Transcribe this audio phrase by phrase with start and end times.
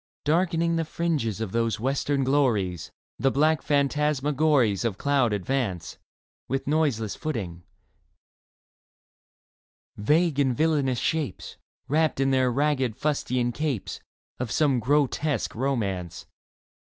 [0.25, 5.99] Darkening the fringes of these western glories The black phantasmagories Of cloud advance
[6.47, 7.61] With noiseless footing—
[9.95, 13.99] vague and villainous shapes, Wrapped in their ragged fustian capes,
[14.39, 16.25] Of some grotesque romance.